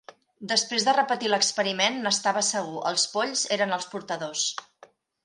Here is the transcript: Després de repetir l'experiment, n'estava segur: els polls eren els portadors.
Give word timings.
Després 0.51 0.85
de 0.87 0.93
repetir 0.95 1.27
l'experiment, 1.33 1.99
n'estava 2.07 2.43
segur: 2.47 2.79
els 2.93 3.05
polls 3.17 3.45
eren 3.57 3.77
els 3.79 3.87
portadors. 3.93 4.49